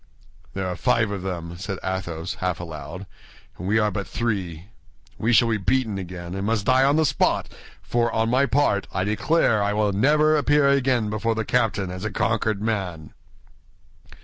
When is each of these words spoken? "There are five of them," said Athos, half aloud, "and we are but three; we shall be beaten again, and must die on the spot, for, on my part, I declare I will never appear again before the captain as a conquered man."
"There 0.55 0.65
are 0.67 0.75
five 0.75 1.11
of 1.11 1.21
them," 1.21 1.57
said 1.59 1.77
Athos, 1.83 2.37
half 2.41 2.59
aloud, 2.59 3.05
"and 3.59 3.67
we 3.67 3.77
are 3.77 3.91
but 3.91 4.07
three; 4.07 4.69
we 5.19 5.31
shall 5.31 5.47
be 5.49 5.57
beaten 5.57 5.99
again, 5.99 6.33
and 6.33 6.43
must 6.47 6.65
die 6.65 6.83
on 6.83 6.95
the 6.95 7.05
spot, 7.05 7.47
for, 7.83 8.11
on 8.11 8.27
my 8.27 8.47
part, 8.47 8.87
I 8.91 9.03
declare 9.03 9.61
I 9.61 9.73
will 9.73 9.93
never 9.93 10.35
appear 10.37 10.67
again 10.67 11.11
before 11.11 11.35
the 11.35 11.45
captain 11.45 11.91
as 11.91 12.03
a 12.03 12.09
conquered 12.09 12.63
man." 12.63 13.13